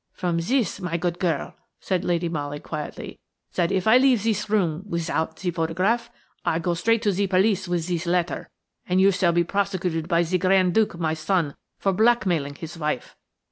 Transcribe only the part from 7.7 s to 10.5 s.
zis letter, and you shall be prosecuted by ze